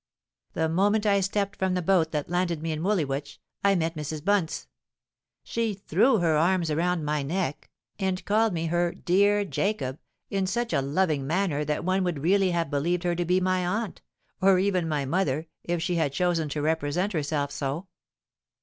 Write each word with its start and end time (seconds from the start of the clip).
"The 0.53 0.67
moment 0.67 1.05
I 1.05 1.19
stepped 1.19 1.55
from 1.59 1.75
the 1.75 1.81
boat 1.83 2.11
that 2.11 2.27
landed 2.27 2.59
me 2.63 2.71
in 2.71 2.81
Woolwich, 2.81 3.39
I 3.63 3.75
met 3.75 3.93
Mrs. 3.95 4.25
Bunce. 4.25 4.65
She 5.43 5.75
threw 5.75 6.17
her 6.17 6.35
arms 6.37 6.73
round 6.73 7.05
my 7.05 7.21
neck, 7.21 7.69
and 7.99 8.25
called 8.25 8.51
me 8.51 8.65
her 8.65 8.93
'dear 8.95 9.45
Jacob,' 9.45 9.99
in 10.31 10.47
such 10.47 10.73
a 10.73 10.81
loving 10.81 11.27
manner 11.27 11.63
that 11.65 11.85
one 11.85 12.03
would 12.03 12.23
really 12.23 12.49
have 12.49 12.71
believed 12.71 13.03
her 13.03 13.13
to 13.15 13.25
be 13.25 13.39
my 13.39 13.63
aunt, 13.63 14.01
or 14.41 14.57
even 14.57 14.89
my 14.89 15.05
mother 15.05 15.45
if 15.63 15.83
she 15.83 15.97
had 15.97 16.13
chosen 16.13 16.49
to 16.49 16.63
represent 16.63 17.13
herself 17.13 17.51
so. 17.51 17.87